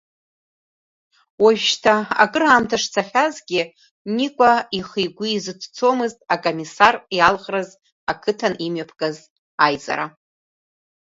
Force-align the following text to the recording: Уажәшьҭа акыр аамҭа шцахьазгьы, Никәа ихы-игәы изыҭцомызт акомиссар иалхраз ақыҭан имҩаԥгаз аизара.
Уажәшьҭа 1.43 1.95
акыр 2.23 2.43
аамҭа 2.45 2.77
шцахьазгьы, 2.83 3.61
Никәа 4.15 4.53
ихы-игәы 4.77 5.27
изыҭцомызт 5.35 6.19
акомиссар 6.33 6.95
иалхраз 7.17 7.69
ақыҭан 8.11 8.53
имҩаԥгаз 8.65 9.17
аизара. 9.65 10.05